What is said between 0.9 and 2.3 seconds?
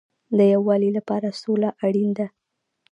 لپاره سوله اړین ده